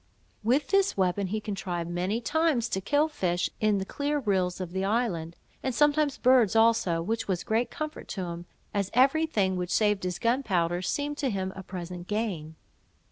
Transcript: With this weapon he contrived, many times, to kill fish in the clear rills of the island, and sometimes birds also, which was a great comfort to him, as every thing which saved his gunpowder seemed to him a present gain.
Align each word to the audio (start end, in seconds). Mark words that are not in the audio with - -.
With 0.43 0.69
this 0.69 0.97
weapon 0.97 1.27
he 1.27 1.39
contrived, 1.39 1.87
many 1.87 2.21
times, 2.21 2.67
to 2.69 2.81
kill 2.81 3.07
fish 3.07 3.51
in 3.59 3.77
the 3.77 3.85
clear 3.85 4.17
rills 4.17 4.59
of 4.59 4.71
the 4.71 4.83
island, 4.83 5.35
and 5.61 5.75
sometimes 5.75 6.17
birds 6.17 6.55
also, 6.55 7.03
which 7.03 7.27
was 7.27 7.43
a 7.43 7.45
great 7.45 7.69
comfort 7.69 8.07
to 8.17 8.21
him, 8.25 8.47
as 8.73 8.89
every 8.95 9.27
thing 9.27 9.57
which 9.57 9.69
saved 9.69 10.03
his 10.03 10.17
gunpowder 10.17 10.81
seemed 10.81 11.19
to 11.19 11.29
him 11.29 11.53
a 11.55 11.61
present 11.61 12.07
gain. 12.07 12.55